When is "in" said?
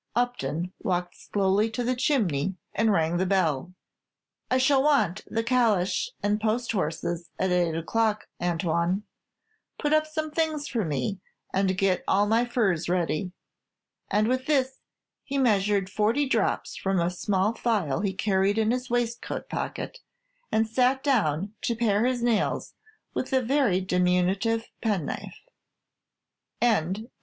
18.57-18.71